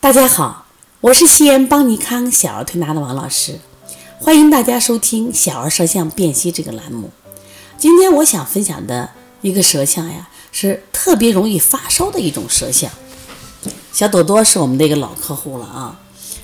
[0.00, 0.64] 大家好，
[1.00, 3.58] 我是西安邦尼康小儿推拿的王老师，
[4.20, 7.10] 欢迎大家收听小儿舌象辨析这个栏目。
[7.76, 9.10] 今天我想分享的
[9.42, 12.88] 一个舌象呀，是特别容易发烧的一种舌象。
[13.92, 16.00] 小朵朵是我们的一个老客户了啊。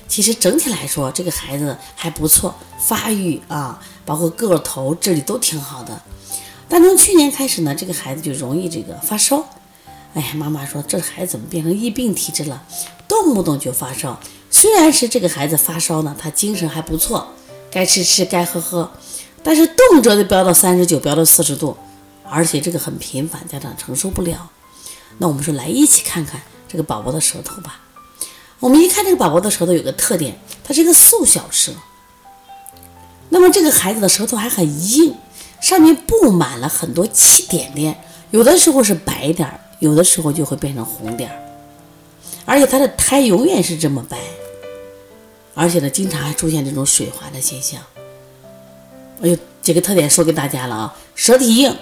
[0.07, 6.01] 其实整体来说，这个孩子还不错，发育啊，包括个头、智力都挺好的。
[6.67, 9.45] 但从去年开始呢，这个孩子就容易这个发烧。
[10.13, 12.61] 哎呀，妈妈说这孩子怎么变成疫病体质了？
[13.07, 14.19] 动不动就发烧。
[14.49, 17.27] 虽然是这个孩子发烧呢，他精神还不错，
[17.69, 18.89] 该吃吃，该喝喝，
[19.43, 21.75] 但是动辄就飙到三十九，飙到四十度，
[22.23, 24.49] 而且这个很频繁，家长承受不了。
[25.17, 27.81] 那我们说来一起看看这个宝宝的舌头吧。
[28.59, 31.73] 我们一看这个宝宝的舌头有个特点，它是一个素小舌。
[33.29, 35.13] 那么这个孩子的舌头还很硬，
[35.59, 41.44] 上面布满了很多气点点，有的时候是白点儿，有的时候就会变成红点儿。
[42.45, 44.17] 而且他的苔永远是这么白，
[45.55, 47.81] 而且呢，经常还出现这种水滑的现象。
[49.19, 51.75] 我有几个特点说给大家了啊，舌体硬，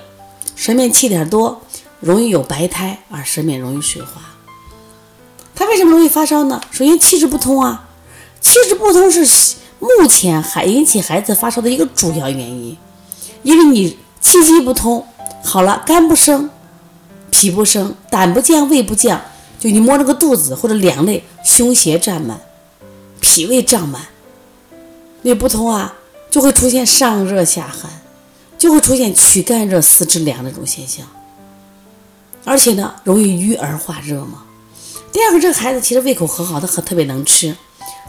[0.55, 1.61] 舌面气点多，
[1.99, 4.21] 容易有白苔，而舌面容易水滑。
[5.55, 6.61] 他为什么容易发烧呢？
[6.71, 7.89] 首先气滞不通啊，
[8.39, 12.77] 气滞不通是目前还引起孩子发烧的一个主要原因，
[13.41, 15.05] 因为你气机不通，
[15.43, 16.49] 好了，肝不升，
[17.29, 19.21] 脾不升，胆不降，胃不降。
[19.63, 22.37] 就你摸那个肚子或者两肋、胸胁胀满，
[23.21, 24.01] 脾胃胀满，
[25.21, 25.93] 那不通啊，
[26.29, 27.89] 就会出现上热下寒，
[28.57, 31.07] 就会出现躯干热、四肢凉那种现象。
[32.43, 34.43] 而且呢，容易郁而化热嘛。
[35.13, 37.55] 第二个，这个孩子其实胃口很好，他很特别能吃，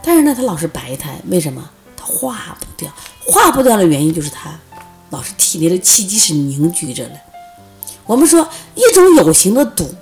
[0.02, 1.70] 但是呢，他老是白苔，为什么？
[1.96, 2.92] 他化不掉，
[3.28, 4.58] 化不掉的原因就是他
[5.10, 7.12] 老是体内的气机是凝聚着的。
[8.06, 9.94] 我们说一种有形的堵。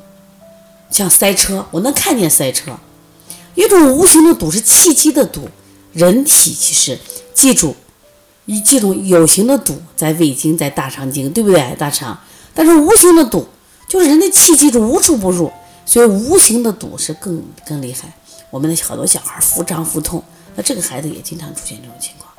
[0.92, 2.78] 像塞车，我能看见塞车。
[3.54, 5.48] 一种无形的堵是气机的堵，
[5.92, 6.98] 人体其实
[7.34, 7.74] 记住，
[8.46, 11.74] 以这种有形的堵在胃经，在大肠经，对不对？
[11.76, 12.18] 大肠，
[12.54, 13.48] 但是无形的堵
[13.88, 15.50] 就是人的气机是无处不入，
[15.86, 18.12] 所以无形的堵是更更厉害。
[18.50, 20.22] 我们的好多小孩腹胀腹痛，
[20.54, 22.30] 那这个孩子也经常出现这种情况，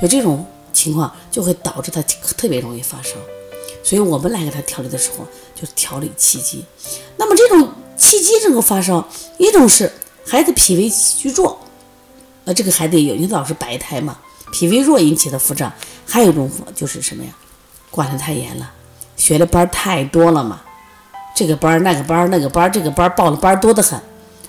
[0.00, 3.10] 所以这种情况就会导致他特别容易发烧。
[3.84, 5.26] 所以我们来给他调理的时候，
[5.60, 6.64] 就调理气机。
[7.16, 9.08] 那么这种气机这个发烧，
[9.38, 9.90] 一种是
[10.26, 11.58] 孩子脾胃虚弱，
[12.44, 14.18] 那这个孩子有，因为老是白胎嘛，
[14.52, 15.70] 脾胃弱引起的腹胀；
[16.06, 17.30] 还有一种就是什么呀，
[17.90, 18.70] 管得太严了，
[19.16, 20.60] 学的班太多了嘛，
[21.34, 24.00] 这个班那个班那个班这个班报的班多得很。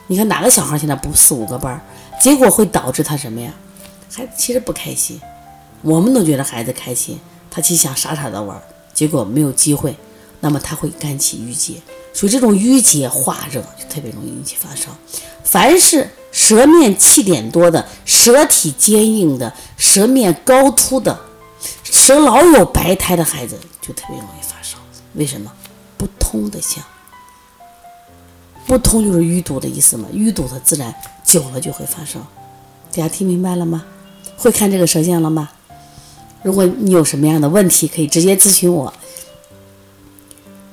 [0.08, 1.80] 你看哪个小孩现在不四五个班，
[2.22, 3.52] 结果会导致他什么呀？
[4.12, 5.20] 孩子其实不开心，
[5.82, 8.60] 我们都觉得孩子开心，他其实想傻傻的玩。
[8.92, 9.96] 结果没有机会，
[10.40, 11.82] 那么他会肝气郁结，
[12.14, 14.96] 所以这种郁结化热就特别容易引起发烧。
[15.44, 21.20] 凡是舌面气点多的、舌体坚硬的、舌面高凸的、
[21.84, 24.78] 舌老有白苔的孩子，就特别容易发烧。
[25.16, 25.52] 为什么？
[25.98, 26.82] 不通的象，
[28.66, 30.96] 不通就是淤堵的意思嘛，淤堵的自然
[31.26, 32.20] 久了就会发烧。
[32.92, 33.84] 大家听明白了吗？
[34.38, 35.50] 会看这个舌象了吗？
[36.42, 38.94] 如果你有什么样的问题，可以直接咨询我。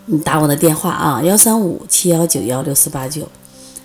[0.07, 3.29] 你打我的电话啊，幺三五七幺九幺六四八九。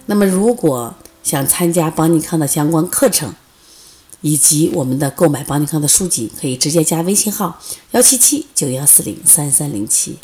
[0.06, 0.94] 那么，如果
[1.24, 3.34] 想参加邦尼康的相关课程，
[4.22, 7.59] 以及我们的购买邦尼康的书籍，可以直接加微信号
[7.92, 10.18] 幺七七九幺四零三三零七。